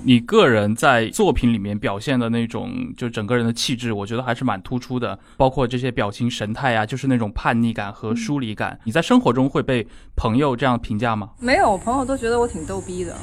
[0.04, 8.78] 你个人在作品里面表现的那种，就整个人的气质，我觉得还是蛮突出的，包括这些表情神态啊，就是那种叛逆感和疏离感。
[8.84, 9.86] 你在生活中会被
[10.16, 11.30] 朋友这样评价吗？
[11.38, 13.16] 没有，朋友都觉得我挺逗逼的，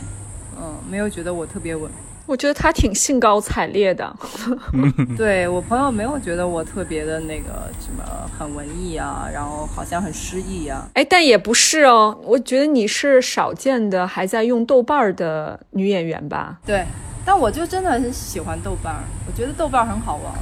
[0.59, 1.89] 嗯，没有觉得我特别稳。
[2.27, 4.15] 我觉得他挺兴高采烈的，
[5.15, 8.03] 对我朋友没有觉得我特别的那个什么
[8.37, 10.89] 很文艺啊，然后好像很诗意啊。
[10.95, 16.59] 哎，但也不是哦，我觉得你是少见的还在用豆瓣的女演员吧？
[16.65, 16.83] 对，
[17.23, 18.95] 但我就真的很喜欢豆瓣，
[19.27, 20.33] 我觉得豆瓣很好玩。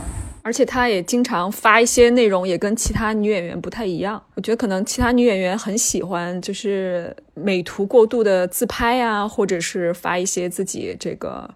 [0.42, 4.22] 而且她也经常发一些内容，也跟其他女演员不太一样。
[4.36, 11.50] 我觉得可能其他女演员很喜欢就是美图过度的自拍啊，或者是发一些自己这个。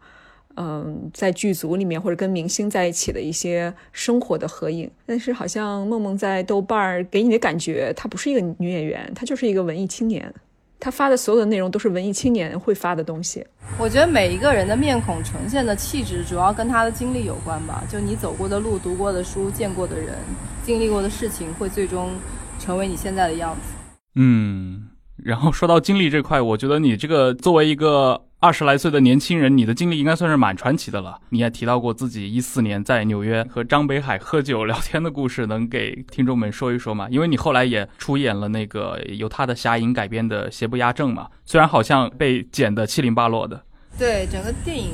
[0.60, 10.34] 嗯，在剧组里面或者跟明星在一起的一些生活的合影，但是好像梦梦在豆瓣儿给你的感觉，她不是一个女演员，她就是一个文艺青年。
[10.80, 13.46] 她发的所有的内容都是文艺青年会发的东西。
[13.78, 17.84] 我觉得每一个人的面孔呈现的气质，主要跟他的经历有关吧。
[17.88, 20.16] 就你走过的路、读过的书、见过的人、
[20.64, 22.10] 经历过的事情，会最终
[22.58, 23.74] 成为你现在的样子。
[24.16, 28.24] 嗯，然后说到经历这块，我觉得你这个作为一个。
[28.48, 31.20] 二十来岁的年轻人，你的经历应该算是蛮传奇的了。
[31.32, 37.08] 你也提到过自己一四年在纽约和张北海喝酒聊天的故事，能给听众们说一说吗？
[37.10, 43.62] 因为你后来也出演了那个由他的侠影改编的《邪不压正》嘛，虽然好像被剪得七零八落的。
[44.00, 44.92] 对，整个电影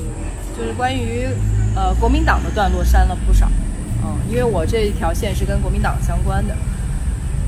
[0.58, 1.28] 就是关于
[1.76, 3.48] 呃国民党的段落删了不少，
[4.04, 6.56] 嗯，因为我这一条线是跟国民党相关的。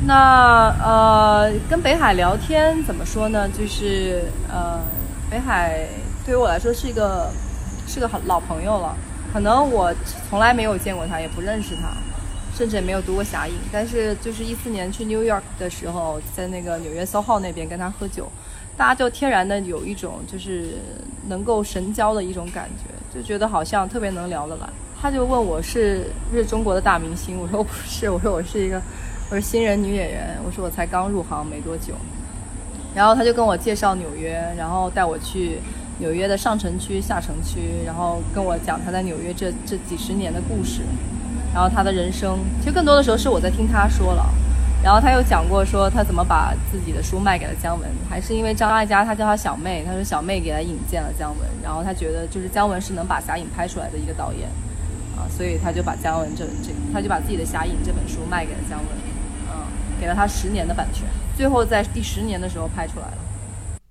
[0.06, 3.50] 那呃，跟北海聊天怎么说呢？
[3.50, 4.80] 就是呃。
[5.36, 5.86] 北海
[6.26, 7.30] 对于我来说是一个
[7.86, 8.95] 是个很老朋友了。
[9.34, 9.93] 可能我
[10.30, 11.89] 从来没有见过他，也不认识他，
[12.58, 13.54] 甚至也没有读过《侠影》。
[13.69, 18.32] 但是就是一四年去 New York 的时候，在那个纽约 SoHo 那边跟他喝酒，
[18.78, 20.76] 大家就天然的有一种就是
[21.28, 24.69] 能够神交的一种感觉，就觉得好像特别能聊得来。
[25.02, 28.82] 他就问我是不是中国的大明星，我说不是，我说我是一个
[29.30, 31.93] 我是新人女演员，我说我才刚入行没多久。
[32.95, 35.60] 然后他就跟我介绍纽约，然后带我去
[35.99, 40.81] 纽约的上城区、下城区，然后跟我讲他在纽约这这几十年的故事，
[41.53, 42.39] 然后他的人生。
[42.62, 44.25] 其实更多的时候是我在听他说了。
[44.84, 54.47] 然后他又讲过说他怎么把自己的书卖给了姜文，还是因为张艾嘉他叫他小妹，他说小妹给他引荐了姜文，然后他觉得就是姜文是能把《侠影》拍出来的一个导演，
[55.17, 58.88] 啊，所以他就把姜文这这他就把自己的《侠影》这本书卖给了姜文，
[60.06, 61.04] 给了他十年的版权。
[61.36, 63.18] 最后在第十年的时候拍出来了，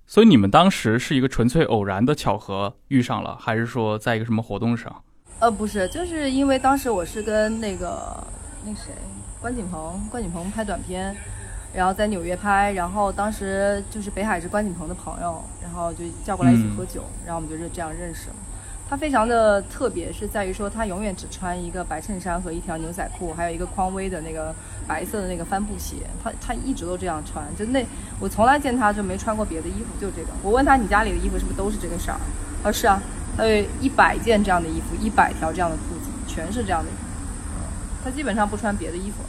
[0.07, 5.03] 所以你们当时是一个纯粹偶然的巧合遇上了，还是说在一个什么活动上？
[5.39, 8.25] 呃，不是，就是因为当时我是跟那个
[8.63, 8.93] 那谁
[9.41, 11.13] 关锦鹏，关锦鹏拍短片，
[11.73, 18.35] 然后在纽约拍，然后当时就是北海是关锦鹏的朋友，然后就叫过来一起喝酒，然后我们就这样认识了。
[18.87, 24.53] 他非常的特别，是在于说他永远只穿一个白衬衫和一条牛仔裤，还有一个匡威的那个
[24.87, 25.95] 白色的那个帆布鞋。
[26.23, 27.83] 他他一直都这样穿，就那
[28.19, 30.29] 我从来见他就没穿过别的衣服，就这个。
[30.43, 32.19] 我问他你家里的衣服是不是都是这个色儿？
[32.63, 33.01] 他说是啊，
[33.35, 36.91] 他有一百件这样的衣服，一百条这样的裤子，全是这样的。
[38.03, 39.23] 他基本上不穿别的衣服。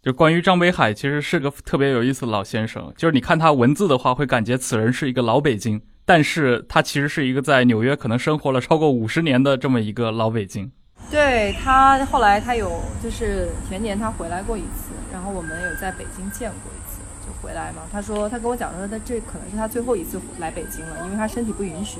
[0.00, 2.90] 就关于张北海，其实是个特别有意思的老先生。
[2.96, 5.82] 就是你看他文字的话，会感觉此人是一个老北京。
[6.08, 10.72] 但是他其实是一个在纽约可能生活了超过五十年的这么一个老北京。
[11.10, 17.82] 对他后来他有就是前年他回来过一次，然后我们有在北京见过一次，就回来嘛。
[17.92, 21.98] 他说他跟我讲说他这可能是他最后一次来北京了，因为他身体不允许。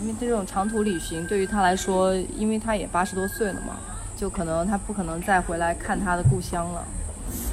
[0.00, 3.80] 因为这种长途旅行对于他来说，因为他也八十多岁了嘛，
[4.16, 6.84] 就可能他不可能再回来看他的故乡了。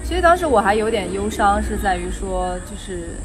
[0.03, 3.15] 所以当时我还有点忧伤，是在于说就是。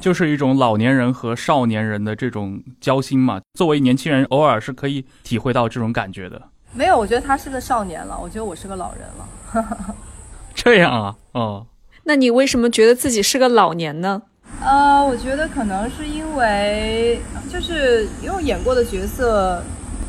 [0.00, 3.40] 就是一种老年人和少年人的这种交心嘛。
[3.54, 6.40] 作为年轻人，偶尔是可以体会到这种感觉的。
[6.72, 9.94] 没有，我觉得他是个少年了，我觉得我是个老人了。
[10.54, 11.66] 这样啊，哦。
[12.04, 14.22] 那你为什么觉得自己是个老年呢？
[14.62, 19.62] 呃，我觉得可能是因为，就是因为演过的角色，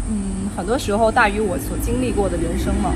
[0.09, 2.91] 嗯，很多时候大于我所经历过的人生嘛。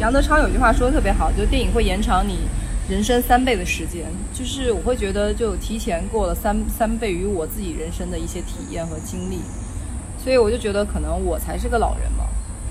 [0.00, 2.40] 杨德昌有句话说的特别好，就电影会延长你。
[2.88, 9.38] 人生三倍的时间，就是我会觉得就提前过了三三倍于我自己人生的一些体验和经历，
[10.22, 12.24] 所以我就觉得可能我才是个老人嘛。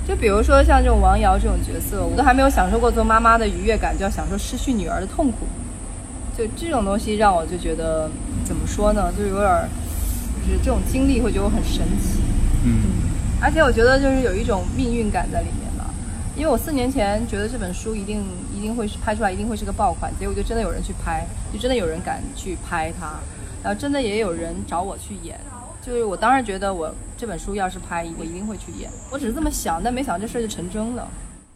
[0.06, 5.47] 就比如说像这种王瑶这种角色，我都还没有享受过做妈妈的愉悦感，就要享受失去女儿的痛苦。
[6.38, 8.12] 就这种东西让我就觉得
[8.43, 9.69] 怎么说呢，就有点
[10.45, 12.19] 就是这种经历会觉得我很神奇。
[12.65, 12.82] 嗯，
[13.41, 15.89] 而且我觉得就是有一种命运感在里面吧，
[16.36, 18.21] 因为我四年前觉得这本书一定。
[18.62, 20.13] 一定会是拍出来，一定会是个爆款。
[20.19, 23.13] 结果就真的有人去拍，就真的有人敢去拍它，
[23.63, 25.39] 然后真的也有人找我去演。
[25.82, 28.88] 就是我当时觉得，我这本书要是拍，我一定会去演。
[29.10, 31.08] 我只是这么想，但没想到这事就成真了。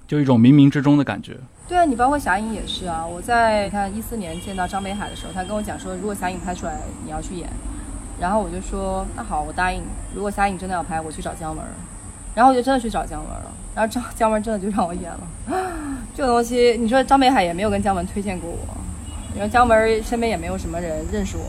[0.08, 1.38] 就一种冥冥之中的感觉。
[1.68, 3.06] 对啊，你包括侠影也是啊。
[3.06, 7.48] 我在看一四年见到张北海的时候，他跟我讲说，如果侠影拍出来，你要去演。
[8.20, 9.84] 然后我就说，那好，我答应。
[10.16, 11.64] 如果侠影真的要拍，我去找姜文。
[12.34, 13.52] 然后我就真的去找姜文了。
[13.76, 15.28] 然后张姜文真的就让我演了，
[16.16, 18.58] 这个东西，你说张北海也没有跟姜文推荐过我，
[19.38, 21.44] 然后姜文身边也没有什么人认识我，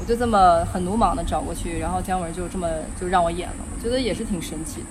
[0.00, 2.66] 我就这么很鲁莽的找过去，然后姜文就这么
[2.98, 4.86] 就让我演了，我觉得也是挺神奇的，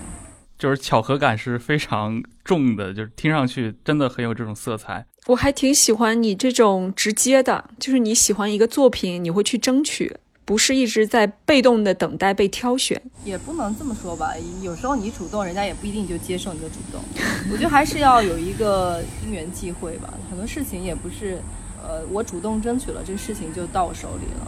[0.60, 5.04] 就是巧合感是非常重的，就是听上去真的很有这种色彩。
[5.26, 10.16] 我还挺喜欢你这种直接的，就是你喜欢一个作品，你会去争取。
[10.48, 14.32] 不是一直在被动的等待被挑选，也不能这么说吧。
[14.62, 17.02] 有时候你主动，人家也不一定就接受你的主动。
[17.52, 20.14] 我觉得还是要有一个因缘际会吧。
[20.30, 21.38] 很多事情也不是，
[21.84, 24.48] 呃，我主动争取了，这个事情就到我手里了。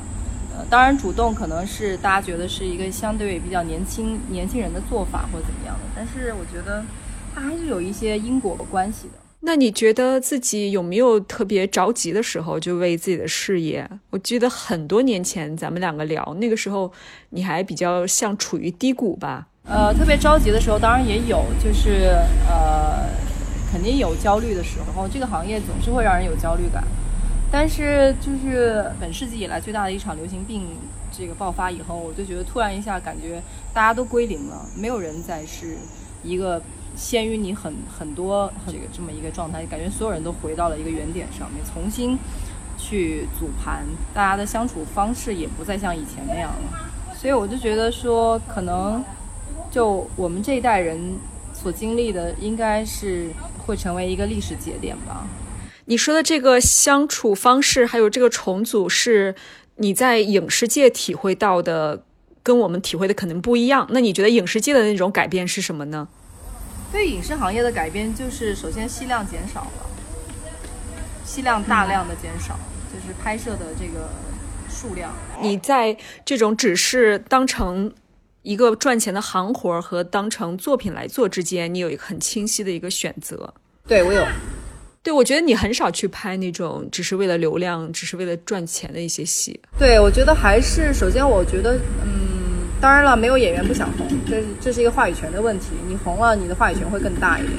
[0.55, 6.86] 呃，当然主动可能是大家觉得是一个相对比较年轻年轻人的做法或者怎么样的，但是我觉得
[7.36, 9.18] 它还是有一些因果关系的。
[9.41, 13.89] 那你觉得自己有没有特别着急的时候，就为自己的事业？
[14.09, 16.91] 我记得很多年前咱们两个聊，那个时候
[17.29, 19.47] 你还比较像处于低谷吧？
[19.63, 22.15] 呃，特别着急的时候，当然也有，就是
[22.49, 23.07] 呃，
[23.71, 25.07] 肯定有焦虑的时候。
[25.07, 26.83] 这个行业总是会让人有焦虑感，
[27.49, 30.67] 但是就是本世纪以来最大的一场流行病
[31.17, 33.41] 这个爆发以后，我就觉得突然一下感觉
[33.73, 35.77] 大家都归零了，没有人再是
[36.23, 36.61] 一个。
[36.99, 42.19] 先于你很很多这个这么一个状态，感觉所有人都回到了一个原点上面，重新
[42.77, 46.89] 去组盘，大家的相处方式也不再像以前那样了。
[47.15, 49.03] 所以我就觉得说，可能
[49.71, 51.15] 就我们这一代人
[51.53, 53.29] 所经历的，应该是
[53.65, 55.25] 会成为一个历史节点吧。
[55.85, 59.33] 你说的这个相处方式，还有这个重组，是
[59.77, 62.03] 你在影视界体会到的，
[62.43, 63.87] 跟我们体会的可能不一样。
[63.91, 66.07] 那你觉得影视界的那种改变是什么呢？
[66.91, 69.89] 对影视行业的改变，就是首先戏量减少了，
[71.23, 72.59] 戏量大量的减少，
[72.91, 74.09] 就是拍摄的这个
[74.69, 75.13] 数量。
[75.41, 77.91] 你在这种只是当成
[78.41, 83.53] 一个赚钱的行活和当成作品来做之间，你有一个很清晰的一个选择。
[83.87, 84.25] 对我有。
[85.01, 89.57] 对，我觉得你很少去拍那种只是为了流量、只是为了赚钱的一些戏。
[89.77, 92.28] 对，我觉得还是首先，我觉得，嗯，
[92.82, 95.71] 当然了，没有演员不想红，这这是一个话语权的问题。
[95.88, 97.53] 你红了，你的话语权会更大一点。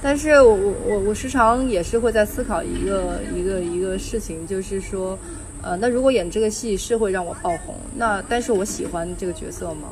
[0.00, 5.18] 但是我我我我时常也是会在思考一个一个一个事情，就是说，
[5.62, 9.88] 呃，那如果演这个戏是会让我爆红，那但是我喜欢这个角色吗？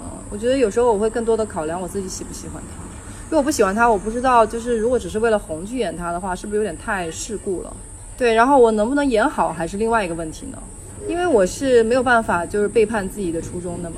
[0.00, 2.82] 嗯，我觉得有时候我会更多的考量我自己喜不喜欢他。
[3.30, 7.74] 如果不喜欢他，我不知道，就是如果只是为了红去演他的话，是不是有点太世故了？
[8.18, 10.58] 对，然后我能不能演好，还是另外一个问题呢？
[11.08, 13.96] 因为我是没有办法，就是背叛自己的初衷的嘛。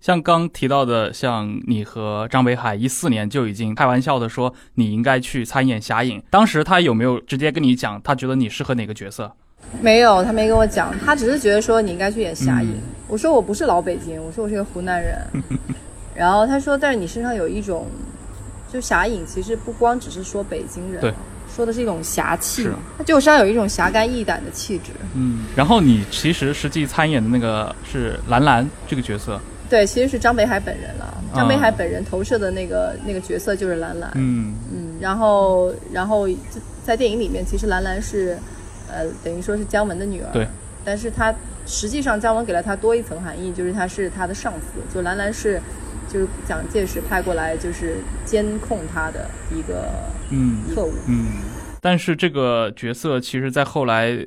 [0.00, 9.30] 像刚提到的，像你和张北海一四年就已经开玩笑的说你应该去参演侠影，当时他有没有直接跟你讲，他觉得你适合哪个角色？
[9.80, 12.74] 没有，他没跟我讲，他只是觉得说你应该去演侠影。
[13.08, 15.18] 我说我不是老北京，我说我是个湖南人。
[16.14, 17.86] 然后他说，但是你身上有一种。
[18.72, 21.12] 就侠影其实不光只是说北京人，对，
[21.54, 24.90] 说的是一种侠气，他就身上有一种侠肝义胆的气质。
[25.14, 29.38] 嗯，然后你其实实际参演的那个是兰兰这个角色，
[29.68, 31.22] 对，其实是张北海本人了。
[31.34, 34.10] 张北海本人投射的那个那个角色就是兰兰。
[34.14, 36.28] 嗯嗯，然后然后
[36.82, 38.38] 在电影里面，其实兰兰是
[38.90, 40.48] 呃等于说是姜文的女儿，对，
[40.84, 41.34] 但是她
[41.66, 45.60] 实际上姜文给了她多一层含义，就是她是他的上司，就兰兰是。
[46.12, 49.88] 就是蒋介石派过来，就是监控他的一个
[50.30, 51.26] 嗯特务嗯，
[51.80, 54.26] 但是这个角色其实，在后来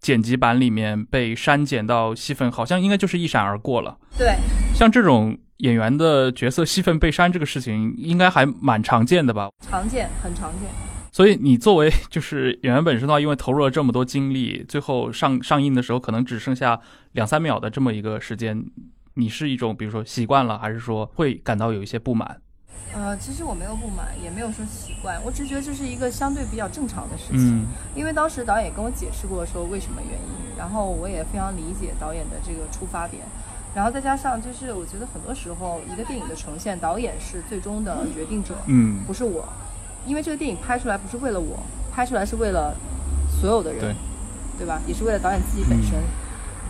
[0.00, 3.98] 剪辑版里面被删减到戏份，好像应该就是一闪而过了。
[4.16, 4.36] 对，
[4.74, 9.50] 像这种演员的角色戏份被删这个事情，应该还蛮常见的吧？
[9.60, 10.68] 常见，很常见。
[11.10, 16.80] 所以你作为就是演员本身的话，因为投入了这么多精力，最后上上映的时候可能只剩下
[17.12, 18.64] 两三秒的这么一个时间。
[19.14, 22.40] 你是一种，比如说习惯了，还是说会感到有一些不满？
[22.92, 27.60] 呃，其实我没有不满，也没有说习惯，我只觉得这是一个相对比较正常的事情。
[27.60, 27.66] 嗯。
[27.94, 33.22] 因为当时导演跟我解释过说为什么原因，然后我也非常理解导演的这个出发点，
[33.74, 39.48] 然后再加上就是我觉得很多时候一个电影的呈现，导演是最终的决定者，嗯，不是我，
[40.06, 41.62] 因为这个电影拍出来不是为了我，
[41.92, 42.74] 拍出来是为了
[43.28, 43.94] 所有的人，对，
[44.58, 44.80] 对吧？
[44.88, 46.00] 也是为了导演自己本身，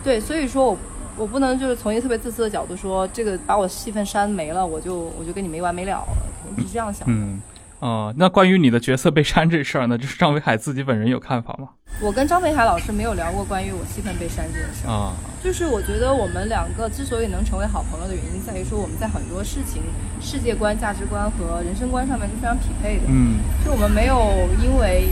[0.03, 0.77] 对，所以说我。
[1.17, 6.07] 我不能就是从一个特别自私的角度说，这个把我戏份删没了，我就我就跟你没完没了了，
[6.55, 7.13] 不是这样想的。
[7.13, 7.41] 嗯，
[7.79, 11.69] 哦，那关于你的角色被删这事儿呢， 就是张北海自己本人有看法吗？
[12.01, 15.13] 我跟张北海老师没有聊过关于我戏份被删这件事儿啊。
[15.41, 19.81] 就是我觉得我们两个之所以能成为好朋友的原因，在于说我们在很多事情、
[20.19, 23.03] 世界观、价值观和人生观上面是非常匹配的。
[23.07, 25.07] 嗯，就我们没有因为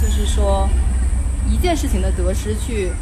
[0.00, 0.68] 就是说
[1.50, 2.92] 一件事情的得失去。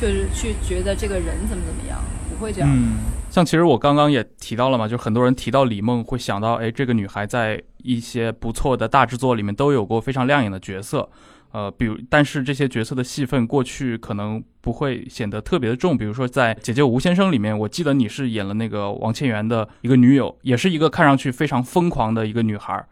[0.00, 2.70] 就是去觉得这个人怎么怎么样，不会这样。
[2.72, 11.06] 嗯，像其实我刚刚也提到了嘛，就很多人提到李梦会想到，哎，这个女孩在一些不错的大制作里面都有过非常亮眼的角色，
[11.52, 22.82] 呃，比如但是这些角色的戏份过去可能不会显得特别的重，比如说在《姐姐吴先生》里面，我记得你是演了那个王千源的一个女友，也是一个看上去非常疯狂的一个女孩，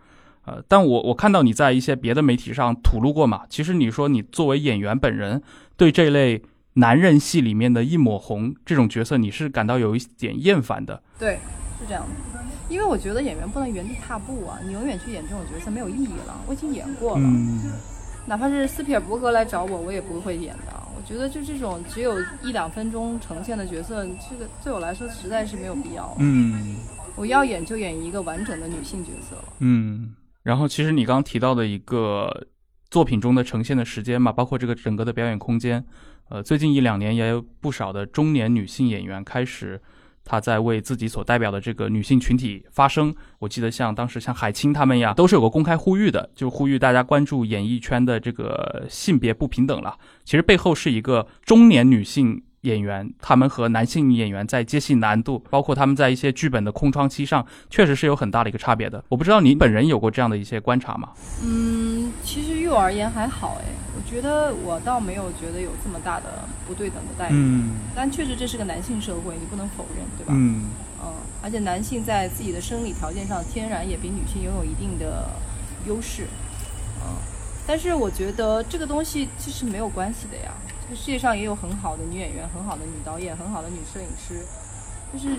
[0.45, 5.43] 呃，但我我看到你在一些别的媒体上吐露过嘛，其实你说你作为演员本人
[5.79, 6.43] 对这类。
[6.79, 11.03] 男人戏里面的一抹红这种角色，你是感到有一点厌烦的？
[11.19, 11.39] 对，
[11.79, 12.41] 是这样的。
[12.69, 16.41] 因为我觉得演员不能原地踏步啊，你永远去演这种角色没有意义了。
[16.47, 17.29] 我已经演过了，
[18.27, 20.73] 哪怕是斯皮尔伯格来找我，我也不会演的。
[20.95, 26.15] 我觉得就这种只有一两分钟呈现的角色，这个对我来说实在是没有必要。
[26.19, 26.77] 嗯，
[27.17, 29.37] 我要演就演一个完整的女性角色。
[29.61, 32.47] 嗯，然后其实你刚刚提到的一个
[32.91, 35.85] 作品中的呈现的时间嘛，包括这个整个的表演空间。
[36.29, 39.81] 呃，最近一两年也有不少的中年女性演员开始，
[40.25, 43.15] 她在为自己所代表的这个女性群体发声。
[43.39, 49.97] 我记得像当时像海清他们呀，都是有个公开呼吁的，就呼吁大家关注演艺圈的这个性别不平等了。
[50.25, 52.43] 其实背后是一个中年女性。
[52.63, 59.03] 演员他们和男性演员在接戏难度，包括他们在一些剧本的空窗期上，确实是有很大的一个差别的。
[59.09, 61.11] 我不知道你本人有过这样的一些观察吗？
[61.45, 67.35] 嗯，其实于我而言还好哎，我觉得我倒没有觉得有这么大的不对等的待遇。
[67.35, 70.33] 嗯，但确实这是个男性社会，你不能否认，对吧？
[70.35, 70.65] 嗯，
[71.03, 75.29] 嗯，而且男性在自己的生理条件上天然也比女性拥有一定的
[75.87, 76.27] 优势，
[77.05, 77.17] 嗯，
[77.67, 80.53] 但是我觉得这个东西其实没有关系的呀。
[80.83, 84.43] 这个世界上也有很好的女演员、很好的女导演、很好的女摄影师，
[85.13, 85.37] 就是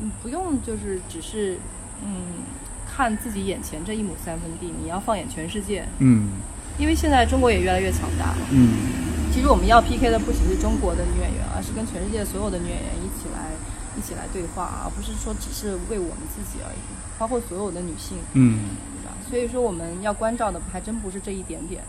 [0.00, 1.58] 你不用就是只是
[2.02, 2.42] 嗯
[2.86, 6.30] 看自己眼前这一亩三分地，你要放眼全世界，嗯
[6.78, 8.38] 因为现在中国也越来越强大了。
[8.50, 13.50] 嗯其实我们要 PK 的不只是中国的女演员，而是跟全世界所有的女演员一起来
[13.98, 16.78] 一起来对话，而不是说只是为我们自己而已，
[17.18, 18.60] 包括所有的女性，嗯
[18.96, 19.12] 对吧？
[19.28, 21.82] 所以说我们要关照的还真不是这一点点，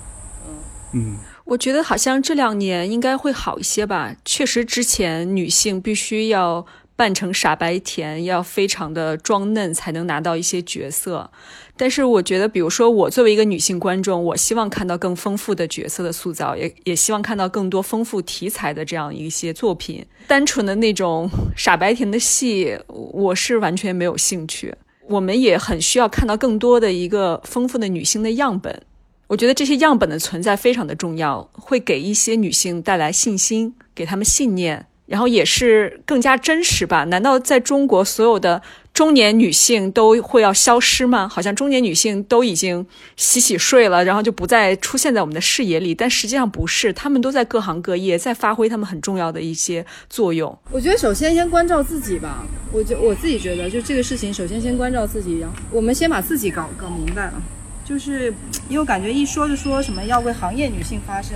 [0.45, 0.55] 嗯。
[0.93, 4.13] 嗯我觉得好像这两年应该会好一些吧。
[4.25, 6.65] 确实，之前女性必须要
[6.97, 11.31] 扮成傻白甜，要非常的装嫩才能拿到一些角色。
[11.77, 20.03] 但是我觉得，比如说我作为一个女性观众，我希望看到更丰富的角色的塑造，也也希望看到更多丰富题材的这样一些作品。
[20.25, 24.73] 单纯的那种傻白甜的戏，我是完全没有兴趣。
[25.07, 28.81] 我们也很需要看到更多的一个丰富的女性的样本。
[29.27, 37.05] 我觉得这些样本的存在非常的重要，会给一些女性带来信心，给她们信念，然后也是更加真实吧？
[37.05, 38.61] 难道在中国所有的
[38.93, 41.27] 中年女性都会要消失吗？
[41.27, 42.85] 好像中年女性都已经
[43.15, 50.57] 洗洗睡了，然后就不再出现在我们的视野里，但实际上不是，她们都在各行各业在发挥她们很重要的一些作用。
[50.71, 57.41] 我觉得首先先关照自己吧，我觉我自己觉得，就这个事情，首先先关照自己，然后我们先把自己搞搞明白了。
[57.85, 58.33] 就是
[58.67, 61.31] 因为感觉一说就说什么要为行业女性发声，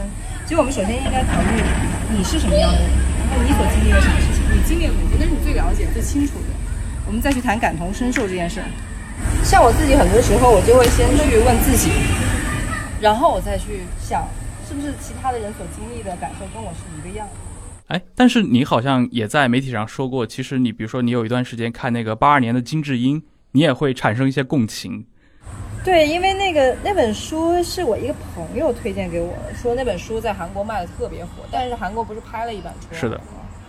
[0.51, 1.63] 其实我们首先应该考虑
[2.11, 2.89] 你是什么样的人，
[3.29, 6.47] 然后你所经历了什么事情，你经历了哪些，那是你最了解、最清楚的。
[7.07, 8.61] 我们再去谈感同身受这件事。
[9.45, 11.91] 像我自己很多时候，我就会先去问自己，
[12.99, 14.27] 然后我再去想，
[14.67, 17.95] 是不是其他的人所经历的感受跟我是一个样的。
[17.95, 23.23] 哎，但是你好像也在媒体上说过，其实你比如说你有一段时间看那个八二年的金智英，
[23.53, 25.05] 你也会产生一些共情。
[25.83, 32.99] 对，因为那个那本书是我一个朋友推荐给我的，说那本书在韩国卖的特别火，但是韩国不是拍了一版出来？
[32.99, 33.19] 是的，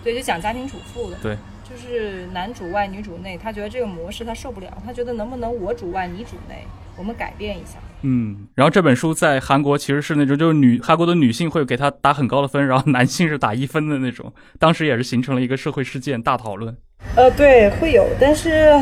[0.04, 1.16] 对，就讲家庭主妇的。
[1.22, 1.34] 对，
[1.64, 6.66] 就是男主外女主内，他觉得这个模式他受不了，他觉得能不能我主外你主内，
[6.98, 7.78] 我们改变一下。
[8.02, 16.76] 嗯，然后这本书在韩国其实是那种，就是女韩国的女性会给他打很高的分，然后男性是打一分的那种，当时也是形成了一个社会事件大讨论。
[17.16, 18.78] 呃，对，会有，但是。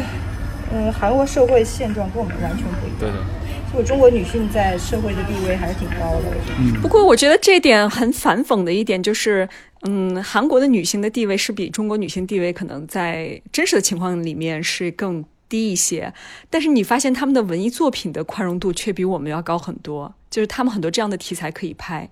[0.72, 2.98] 嗯，韩国社会现状跟我们完全不一样。
[3.00, 3.24] 对的，
[3.72, 6.24] 所以中国女性在社会的地位还是挺高的。
[6.58, 9.48] 嗯，不过我觉得这点很反讽的一点就是，
[9.82, 16.12] 嗯，韩国的女性的地位是比中国女性地位可能在真实的情况里面是更低一些，
[16.48, 22.08] 但是你发现他们的文艺作品的宽容度却比我们要高很多，就是他们很多这样的题材可以拍，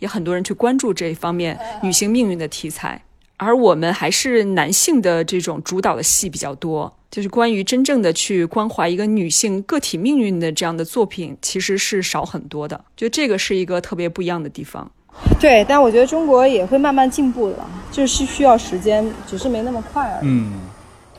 [0.00, 3.02] 也很多人去关注这一方面女性命运的题材，
[3.42, 6.92] 而我们还是男性的这种主导的戏比较多。
[7.10, 12.82] 就是关于真正的去关怀一个女性个体命运的这样的作品，其实是少很多的。
[12.96, 14.90] 就这个是一个特别不一样的地方。
[15.38, 17.58] 对，但我觉得中国也会慢慢进步的，
[17.90, 20.26] 就是需要时间，只是没那么快而已。
[20.26, 20.52] 嗯，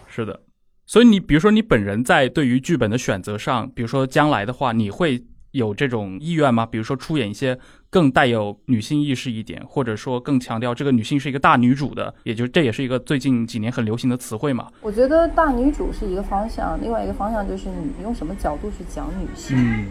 [0.07, 0.39] 是的。
[0.87, 5.23] 所以你比如说你本人在对于剧本的选择上，比如说将来的话，你会
[5.53, 6.65] 有这种意愿吗？
[6.65, 7.57] 比如说出演一些
[7.89, 14.67] 更带有女性意识一点，或者说更强调这个女性是一个大女主的，也就这也是一个最近几年很流行的词汇嘛。
[14.81, 19.85] 我觉得大女主是一个方向，另外一个方向就是你用什么角度去讲女性，嗯，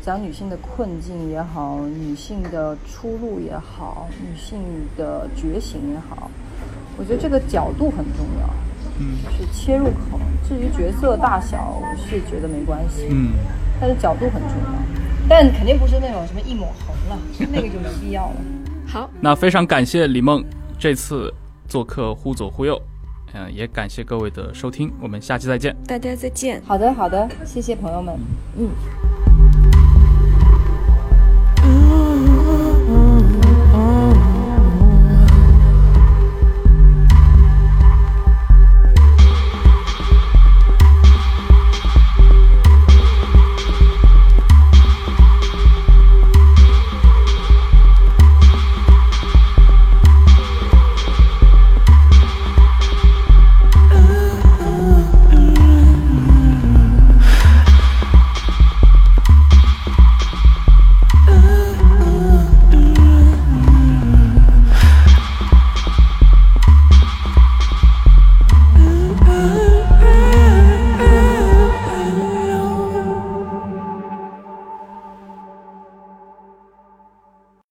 [0.00, 4.60] 讲女性的困境也好，女性的出路也好，女性
[4.96, 6.30] 的觉醒也好，
[6.96, 8.48] 我觉得这个角度很重要，
[9.00, 10.20] 嗯，是切入口。
[10.48, 13.32] 至于角色大小，我是觉得没关系，嗯，
[13.80, 14.91] 但是角度很重要，
[15.28, 17.18] 但肯定不是那种什么一抹红了，
[17.52, 18.36] 那个就没必要了。
[18.86, 20.44] 好，那非常感谢李梦
[20.78, 21.32] 这次
[21.68, 22.74] 做客《忽左忽右》，
[23.34, 25.74] 嗯、也感谢各位的收听，我们下期再见。
[25.86, 26.60] 大家再见。
[26.66, 28.14] 好的，好的，谢谢朋友们，
[28.58, 28.68] 嗯。